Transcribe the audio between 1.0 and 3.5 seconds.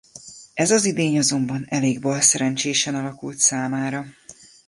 azonban elég balszerencsésen alakult